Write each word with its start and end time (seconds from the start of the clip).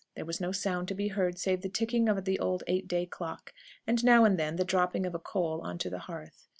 There 0.15 0.25
was 0.25 0.41
no 0.41 0.51
sound 0.51 0.87
to 0.87 0.95
be 0.95 1.09
heard 1.09 1.37
save 1.37 1.61
the 1.61 1.69
ticking 1.69 2.09
of 2.09 2.25
the 2.25 2.39
old 2.39 2.63
eight 2.65 2.87
day 2.87 3.05
clock, 3.05 3.53
and, 3.85 4.03
now 4.03 4.25
and 4.25 4.35
then, 4.35 4.55
the 4.55 4.65
dropping 4.65 5.05
of 5.05 5.13
a 5.13 5.19
coal 5.19 5.61
on 5.61 5.77
to 5.77 5.91
the 5.91 5.99
hearth. 5.99 6.47